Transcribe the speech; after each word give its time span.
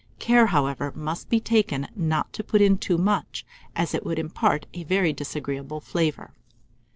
Care, 0.17 0.47
however, 0.47 0.91
must 0.95 1.29
be 1.29 1.39
taken 1.39 1.87
not 1.95 2.33
to 2.33 2.43
put 2.43 2.59
in 2.59 2.79
too 2.79 2.97
much, 2.97 3.45
as 3.75 3.93
it 3.93 4.03
would 4.03 4.17
impart 4.17 4.65
a 4.73 4.83
very 4.83 5.13
disagreeable 5.13 5.79
flavour. 5.79 6.31